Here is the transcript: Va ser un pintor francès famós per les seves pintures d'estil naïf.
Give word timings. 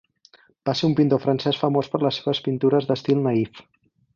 Va 0.69 0.73
ser 0.79 0.87
un 0.87 0.95
pintor 0.99 1.21
francès 1.27 1.59
famós 1.65 1.91
per 1.93 2.01
les 2.07 2.19
seves 2.21 2.43
pintures 2.49 2.89
d'estil 2.93 3.25
naïf. 3.29 3.63